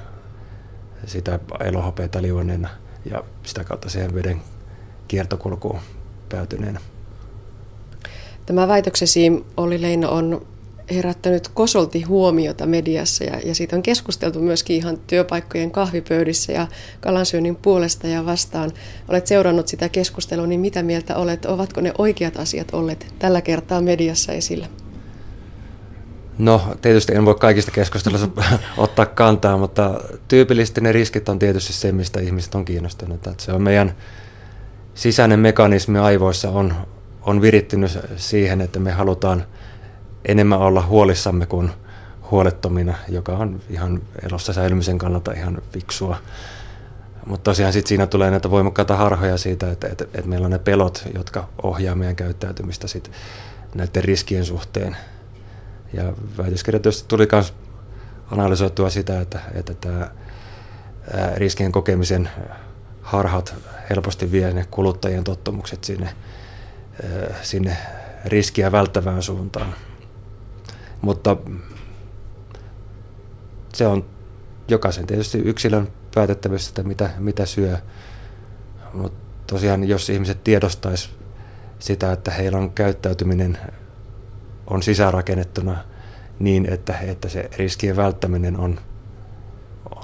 sitä 1.06 1.38
elohopeita 1.60 2.22
liuenneena 2.22 2.68
ja 3.10 3.24
sitä 3.42 3.64
kautta 3.64 3.88
siihen 3.88 4.14
veden 4.14 4.42
kiertokulkuun 5.08 5.80
päätyneenä. 6.28 6.80
Tämä 8.46 8.68
väitöksesi, 8.68 9.46
oli 9.56 9.82
Leino, 9.82 10.10
on 10.10 10.46
herättänyt 10.90 11.48
kosolti 11.48 12.02
huomiota 12.02 12.66
mediassa 12.66 13.24
ja, 13.24 13.40
ja 13.44 13.54
siitä 13.54 13.76
on 13.76 13.82
keskusteltu 13.82 14.40
myöskin 14.40 14.76
ihan 14.76 14.98
työpaikkojen 15.06 15.70
kahvipöydissä 15.70 16.52
ja 16.52 16.66
kalansyönnin 17.00 17.56
puolesta 17.56 18.06
ja 18.06 18.26
vastaan. 18.26 18.72
Olet 19.08 19.26
seurannut 19.26 19.68
sitä 19.68 19.88
keskustelua, 19.88 20.46
niin 20.46 20.60
mitä 20.60 20.82
mieltä 20.82 21.16
olet? 21.16 21.44
Ovatko 21.44 21.80
ne 21.80 21.92
oikeat 21.98 22.36
asiat 22.36 22.74
olleet 22.74 23.14
tällä 23.18 23.40
kertaa 23.40 23.80
mediassa 23.80 24.32
esillä? 24.32 24.66
No 26.38 26.62
tietysti 26.82 27.14
en 27.14 27.24
voi 27.24 27.34
kaikista 27.34 27.70
keskustelussa 27.70 28.28
ottaa 28.76 29.06
kantaa, 29.06 29.56
mutta 29.56 30.00
tyypillisesti 30.28 30.80
ne 30.80 30.92
riskit 30.92 31.28
on 31.28 31.38
tietysti 31.38 31.72
se, 31.72 31.92
mistä 31.92 32.20
ihmiset 32.20 32.54
on 32.54 32.64
kiinnostuneet. 32.64 33.26
Että 33.26 33.44
se 33.44 33.52
on 33.52 33.62
meidän 33.62 33.94
sisäinen 34.94 35.40
mekanismi 35.40 35.98
aivoissa 35.98 36.50
on, 36.50 36.74
on 37.22 37.40
virittynyt 37.40 37.98
siihen, 38.16 38.60
että 38.60 38.78
me 38.78 38.90
halutaan– 38.90 39.44
enemmän 40.25 40.59
olla 40.59 40.83
huolissamme 40.83 41.47
kuin 41.47 41.71
huolettomina, 42.31 42.95
joka 43.09 43.33
on 43.33 43.61
ihan 43.71 44.02
elossa 44.23 44.52
säilymisen 44.52 44.99
kannalta 44.99 45.33
ihan 45.33 45.62
fiksua. 45.73 46.17
Mutta 47.26 47.50
tosiaan 47.50 47.73
sit 47.73 47.87
siinä 47.87 48.07
tulee 48.07 48.31
näitä 48.31 48.50
voimakkaita 48.50 48.97
harhoja 48.97 49.37
siitä, 49.37 49.71
että, 49.71 49.88
että, 49.88 50.05
että 50.05 50.29
meillä 50.29 50.45
on 50.45 50.50
ne 50.50 50.59
pelot, 50.59 51.09
jotka 51.14 51.49
ohjaa 51.62 51.95
meidän 51.95 52.17
käyttäytymistä 52.17 52.88
sit 52.88 53.11
näiden 53.75 54.05
riskien 54.05 54.45
suhteen. 54.45 54.97
Ja 55.93 56.12
väitöskirjoitusta 56.38 57.09
tuli 57.09 57.29
myös 57.33 57.55
analysoitua 58.31 58.91
sitä, 58.91 59.21
että, 59.21 59.41
että 59.55 59.75
tämä 59.75 60.11
riskien 61.37 61.73
kokemisen 61.73 62.31
harhat 63.02 63.55
helposti 63.91 64.33
vie 64.33 64.52
ne 64.52 64.67
kuluttajien 64.71 65.25
tottumukset 65.25 65.85
sinne, 65.85 66.14
sinne 67.43 67.76
riskiä 68.25 68.73
välttävään 68.73 69.23
suuntaan. 69.23 69.75
Mutta 71.02 71.37
se 73.75 73.87
on 73.87 74.04
jokaisen 74.68 75.06
tietysti 75.06 75.38
yksilön 75.38 75.88
päätettävissä, 76.14 76.71
että 76.71 76.82
mitä, 76.82 77.11
mitä 77.18 77.47
syö. 77.47 77.76
Mutta 78.92 79.18
tosiaan, 79.47 79.88
jos 79.88 80.11
ihmiset 80.11 80.44
tiedostaisi 80.44 81.11
sitä, 81.78 82.12
että 82.12 82.30
heillä 82.30 82.59
on 82.59 82.71
käyttäytyminen 82.71 83.59
on 84.66 84.82
sisäänrakennettuna 84.82 85.85
niin, 86.38 86.73
että, 86.73 86.99
että 86.99 87.28
se 87.28 87.50
riskien 87.56 87.97
välttäminen 87.97 88.59
on, 88.61 88.80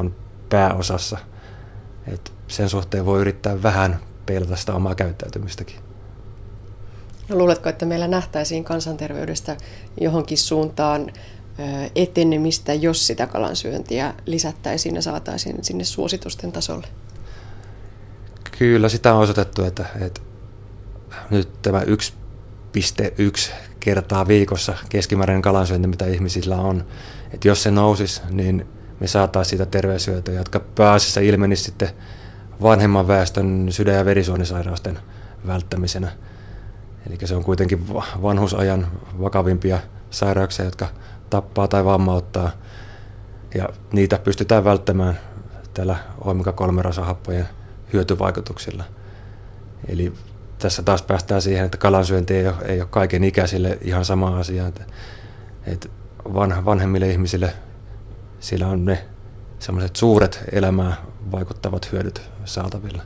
on 0.01 0.15
pääosassa. 0.49 1.19
Et 2.07 2.33
sen 2.49 2.69
suhteen 2.69 3.07
voi 3.07 3.21
yrittää 3.21 3.63
vähän 3.63 3.99
peilata 4.27 4.57
sitä 4.57 4.75
omaa 4.75 4.95
käyttäytymistäkin. 4.95 5.88
No, 7.29 7.39
luuletko, 7.39 7.69
että 7.69 7.87
meillä 7.87 8.09
nähtäisiin 8.09 8.65
kansanterveydestä 8.65 9.57
johonkin 10.01 10.39
suuntaan 10.39 11.13
etenemistä, 11.95 12.75
jos 12.75 13.07
sitä 13.07 13.27
kalansyöntiä 13.27 14.15
lisättäisiin 14.27 14.95
ja 14.95 15.03
saataisiin 15.03 15.65
sinne 15.65 15.85
suositusten 15.85 16.53
tasolle? 16.53 16.87
Kyllä, 18.59 18.89
sitä 18.89 19.15
on 19.15 19.21
osoitettu, 19.21 19.65
että, 19.65 19.87
että 20.01 20.21
nyt 21.31 21.63
tämä 21.63 21.81
1,1 21.81 23.53
kertaa 23.81 24.29
viikossa 24.29 24.75
keskimääräinen 24.89 25.43
kalansyönti, 25.43 25.89
mitä 25.89 26.07
ihmisillä 26.07 26.57
on, 26.57 26.87
että 27.33 27.49
jos 27.49 27.63
se 27.63 27.71
nousisi, 27.71 28.23
niin 28.31 28.67
me 29.01 29.07
saataisiin 29.07 29.51
siitä 29.51 29.67
terveyshyötyä, 29.67 30.35
jotka 30.35 30.61
pääasiassa 30.61 31.21
ilmenisi 31.21 31.63
sitten 31.63 31.89
vanhemman 32.63 33.09
väestön 33.09 33.67
sydän- 33.71 33.95
ja 33.95 34.05
verisuonisairausten 34.05 34.99
välttämisenä. 35.47 36.13
Eli 37.09 37.19
se 37.25 37.35
on 37.35 37.45
kuitenkin 37.45 37.89
vanhusajan 38.23 38.87
vakavimpia 39.21 39.79
sairauksia, 40.11 40.65
jotka 40.65 40.89
tappaa 41.31 41.69
tai 41.69 41.85
vammauttaa. 41.85 42.51
Ja 43.55 43.69
niitä 43.93 44.19
pystytään 44.19 44.65
välttämään 44.65 45.19
tällä 45.75 45.97
omega-3 46.21 46.81
rasahappojen 46.81 47.49
hyötyvaikutuksilla. 47.93 48.85
Eli 49.89 50.13
tässä 50.59 50.83
taas 50.83 51.03
päästään 51.03 51.43
siihen, 51.43 51.65
että 51.65 51.79
kalansyönti 51.79 52.35
ei 52.35 52.49
ole, 52.49 52.57
ei 52.65 52.81
ole 52.81 52.89
kaiken 52.91 53.25
ikäisille 53.25 53.79
ihan 53.81 54.05
sama 54.05 54.39
asia. 54.39 54.67
Että, 54.67 54.85
että 55.67 55.89
vanhemmille 56.65 57.11
ihmisille 57.11 57.53
sillä 58.41 58.67
on 58.69 58.85
ne 58.85 59.05
semmoiset 59.59 59.97
suuret 59.97 60.45
elämää 60.53 60.97
vaikuttavat 61.33 61.93
hyödyt 61.93 62.31
saatavilla. 62.45 63.03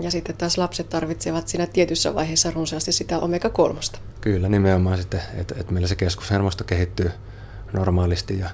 Ja 0.00 0.10
sitten 0.10 0.36
taas 0.36 0.58
lapset 0.58 0.88
tarvitsevat 0.88 1.48
siinä 1.48 1.66
tietyssä 1.66 2.14
vaiheessa 2.14 2.50
runsaasti 2.50 2.92
sitä 2.92 3.18
omega-3. 3.18 3.98
Kyllä, 4.20 4.48
nimenomaan 4.48 4.98
sitten, 4.98 5.20
että, 5.34 5.54
että 5.60 5.72
meillä 5.72 5.88
se 5.88 5.96
keskushermosto 5.96 6.64
kehittyy 6.64 7.10
normaalisti 7.72 8.38
ja, 8.38 8.50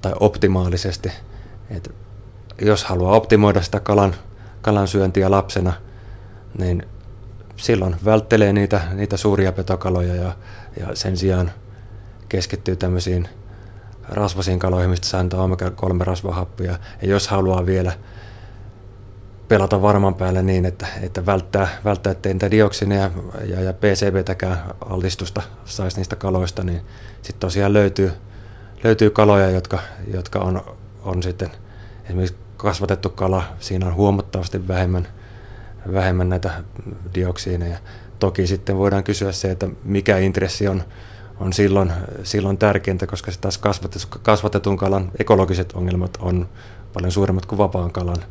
tai 0.00 0.12
optimaalisesti. 0.20 1.12
Että 1.70 1.90
jos 2.60 2.84
haluaa 2.84 3.16
optimoida 3.16 3.62
sitä 3.62 3.80
kalan, 3.80 4.14
kalan 4.62 4.88
syöntiä 4.88 5.30
lapsena, 5.30 5.72
niin 6.58 6.82
silloin 7.56 7.96
välttelee 8.04 8.52
niitä, 8.52 8.80
niitä 8.94 9.16
suuria 9.16 9.52
petokaloja 9.52 10.14
ja, 10.14 10.36
ja 10.80 10.86
sen 10.94 11.16
sijaan 11.16 11.50
keskittyy 12.28 12.76
tämmöisiin 12.76 13.28
rasvasiin 14.08 14.58
kaloihin, 14.58 14.90
mistä 14.90 15.06
saa 15.06 15.22
omega-3 15.22 16.00
rasvahappia. 16.00 16.78
Ja 17.02 17.08
jos 17.08 17.28
haluaa 17.28 17.66
vielä 17.66 17.92
pelata 19.50 19.82
varman 19.82 20.14
päälle 20.14 20.42
niin, 20.42 20.66
että, 20.66 20.86
että 21.02 21.26
välttää, 21.26 21.68
välttää 21.84 22.10
ettei 22.10 22.34
niitä 22.34 22.50
dioksineja 22.50 23.10
ja, 23.44 23.60
ja 23.60 23.72
PCBtäkään 23.72 24.58
altistusta 24.80 25.42
saisi 25.64 25.96
niistä 25.96 26.16
kaloista, 26.16 26.64
niin 26.64 26.80
sitten 27.22 27.40
tosiaan 27.40 27.72
löytyy, 27.72 28.12
löytyy 28.84 29.10
kaloja, 29.10 29.50
jotka, 29.50 29.78
jotka 30.12 30.38
on, 30.38 30.62
on 31.02 31.22
sitten 31.22 31.50
esimerkiksi 32.04 32.36
kasvatettu 32.56 33.08
kala, 33.08 33.42
siinä 33.60 33.86
on 33.86 33.94
huomattavasti 33.94 34.68
vähemmän, 34.68 35.08
vähemmän 35.92 36.28
näitä 36.28 36.50
dioksiineja. 37.14 37.78
Toki 38.18 38.46
sitten 38.46 38.78
voidaan 38.78 39.04
kysyä 39.04 39.32
se, 39.32 39.50
että 39.50 39.68
mikä 39.84 40.18
intressi 40.18 40.68
on, 40.68 40.82
on 41.40 41.52
silloin, 41.52 41.92
silloin 42.22 42.58
tärkeintä, 42.58 43.06
koska 43.06 43.32
taas 43.40 43.60
kasvatetun 44.22 44.76
kalan 44.76 45.10
ekologiset 45.18 45.72
ongelmat 45.72 46.18
on 46.20 46.48
paljon 46.92 47.12
suuremmat 47.12 47.46
kuin 47.46 47.58
vapaan 47.58 47.92
kalan. 47.92 48.24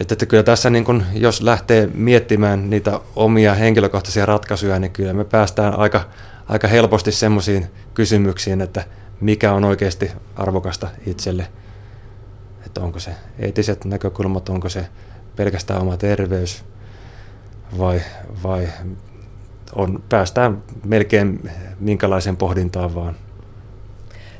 Että, 0.00 0.14
että 0.14 0.26
kyllä 0.26 0.42
tässä 0.42 0.70
niin 0.70 0.84
kun, 0.84 1.04
jos 1.12 1.42
lähtee 1.42 1.88
miettimään 1.94 2.70
niitä 2.70 3.00
omia 3.16 3.54
henkilökohtaisia 3.54 4.26
ratkaisuja, 4.26 4.78
niin 4.78 4.92
kyllä 4.92 5.12
me 5.12 5.24
päästään 5.24 5.78
aika, 5.78 6.04
aika 6.48 6.68
helposti 6.68 7.12
semmoisiin 7.12 7.66
kysymyksiin, 7.94 8.60
että 8.60 8.84
mikä 9.20 9.52
on 9.52 9.64
oikeasti 9.64 10.10
arvokasta 10.36 10.88
itselle. 11.06 11.48
Että 12.66 12.80
onko 12.80 12.98
se 12.98 13.10
eettiset 13.38 13.84
näkökulmat, 13.84 14.48
onko 14.48 14.68
se 14.68 14.86
pelkästään 15.36 15.80
oma 15.80 15.96
terveys 15.96 16.64
vai, 17.78 18.00
vai 18.42 18.68
on, 19.74 20.02
päästään 20.08 20.62
melkein 20.84 21.50
minkälaiseen 21.80 22.36
pohdintaan 22.36 22.94
vaan. 22.94 23.16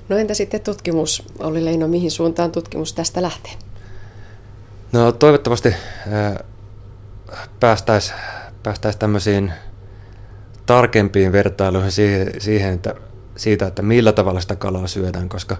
No 0.08 0.16
entä 0.16 0.34
sitten 0.34 0.60
tutkimus, 0.60 1.22
oli 1.38 1.64
Leino, 1.64 1.88
mihin 1.88 2.10
suuntaan 2.10 2.52
tutkimus 2.52 2.92
tästä 2.92 3.22
lähtee? 3.22 3.52
No 4.92 5.12
toivottavasti 5.12 5.74
päästäisiin 7.60 8.18
päästäis 8.64 8.96
tämmöisiin 8.96 9.52
tarkempiin 10.66 11.32
vertailuihin 11.32 11.92
siihen, 11.92 12.30
siihen 12.38 12.74
että, 12.74 12.94
siitä, 13.36 13.66
että 13.66 13.82
millä 13.82 14.12
tavalla 14.12 14.40
sitä 14.40 14.56
kalaa 14.56 14.86
syödään, 14.86 15.28
koska 15.28 15.56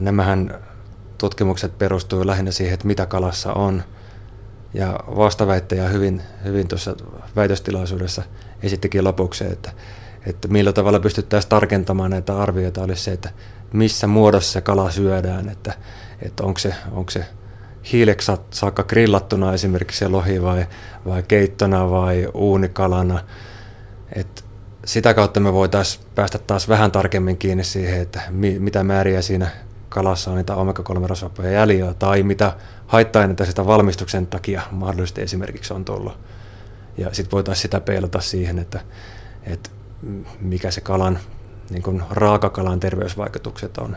nämähän 0.00 0.60
tutkimukset 1.18 1.78
perustuu 1.78 2.26
lähinnä 2.26 2.50
siihen, 2.50 2.74
että 2.74 2.86
mitä 2.86 3.06
kalassa 3.06 3.52
on. 3.52 3.82
Ja 4.74 5.00
vastaväittäjä 5.16 5.88
hyvin, 5.88 6.22
hyvin 6.44 6.68
tuossa 6.68 6.96
väitöstilaisuudessa 7.36 8.22
esittikin 8.62 9.04
lopuksi, 9.04 9.44
että, 9.44 9.72
että 10.26 10.48
millä 10.48 10.72
tavalla 10.72 11.00
pystyttäisiin 11.00 11.50
tarkentamaan 11.50 12.10
näitä 12.10 12.38
arvioita, 12.38 12.82
olisi 12.82 13.02
se, 13.04 13.12
että 13.12 13.30
missä 13.72 14.06
muodossa 14.06 14.52
se 14.52 14.60
kala 14.60 14.90
syödään, 14.90 15.48
että, 15.48 15.72
että 16.22 16.42
onko 16.42 16.58
se, 16.58 16.74
onko 16.92 17.10
se 17.10 17.24
hiileksi 17.92 18.32
saakka 18.50 18.82
grillattuna 18.82 19.54
esimerkiksi 19.54 19.98
se 19.98 20.08
lohi 20.08 20.42
vai, 20.42 20.66
vai 21.06 21.22
keittona 21.22 21.90
vai 21.90 22.28
uunikalana. 22.34 23.20
Et 24.12 24.44
sitä 24.84 25.14
kautta 25.14 25.40
me 25.40 25.52
voitaisiin 25.52 26.04
päästä 26.14 26.38
taas 26.38 26.68
vähän 26.68 26.92
tarkemmin 26.92 27.36
kiinni 27.36 27.64
siihen, 27.64 28.00
että 28.00 28.20
mi, 28.30 28.58
mitä 28.58 28.84
määriä 28.84 29.22
siinä 29.22 29.48
kalassa 29.88 30.30
on 30.30 30.36
niitä 30.36 30.54
omega-3 30.54 31.06
rasvappoja 31.06 31.50
jäljellä 31.50 31.94
tai 31.94 32.22
mitä 32.22 32.52
haitta-aineita 32.86 33.44
sitä 33.44 33.66
valmistuksen 33.66 34.26
takia 34.26 34.62
mahdollisesti 34.70 35.22
esimerkiksi 35.22 35.74
on 35.74 35.84
tullut. 35.84 36.18
Ja 36.98 37.14
sitten 37.14 37.32
voitaisiin 37.32 37.62
sitä 37.62 37.80
peilata 37.80 38.20
siihen, 38.20 38.58
että, 38.58 38.80
että 39.42 39.70
mikä 40.40 40.70
se 40.70 40.80
kalan, 40.80 41.18
niin 41.70 41.82
kuin 41.82 42.02
raakakalan 42.10 42.80
terveysvaikutukset 42.80 43.78
on. 43.78 43.96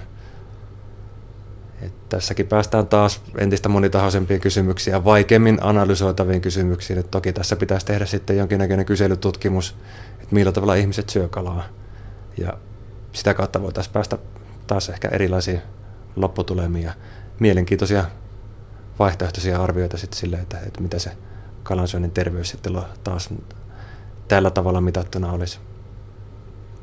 Et 1.81 2.09
tässäkin 2.09 2.47
päästään 2.47 2.87
taas 2.87 3.21
entistä 3.37 3.69
monitahoisempiin 3.69 4.41
kysymyksiin 4.41 4.91
ja 4.91 5.05
vaikeammin 5.05 5.57
analysoitaviin 5.61 6.41
kysymyksiin. 6.41 6.99
Et 6.99 7.11
toki 7.11 7.33
tässä 7.33 7.55
pitäisi 7.55 7.85
tehdä 7.85 8.05
sitten 8.05 8.37
jonkinnäköinen 8.37 8.85
kyselytutkimus, 8.85 9.75
että 10.13 10.35
millä 10.35 10.51
tavalla 10.51 10.75
ihmiset 10.75 11.09
syö 11.09 11.27
kalaa. 11.27 11.63
Ja 12.37 12.53
sitä 13.13 13.33
kautta 13.33 13.61
voitaisiin 13.61 13.93
päästä 13.93 14.17
taas 14.67 14.89
ehkä 14.89 15.07
erilaisiin 15.07 15.61
lopputulemiin 16.15 16.85
ja 16.85 16.93
mielenkiintoisia 17.39 18.05
vaihtoehtoisia 18.99 19.63
arvioita 19.63 19.97
sitten 19.97 20.19
sille, 20.19 20.35
että, 20.35 20.59
että 20.67 20.81
mitä 20.81 20.99
se 20.99 21.11
kalansyönnin 21.63 22.11
terveys 22.11 22.49
sitten 22.49 22.81
taas 23.03 23.29
tällä 24.27 24.51
tavalla 24.51 24.81
mitattuna 24.81 25.31
olisi. 25.31 25.59